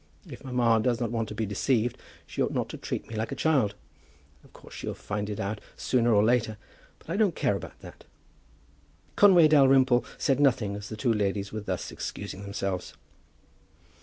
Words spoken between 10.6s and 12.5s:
as the two ladies were thus excusing